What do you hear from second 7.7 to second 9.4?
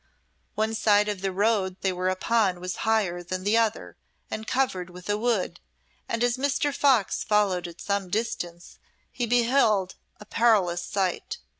some distance he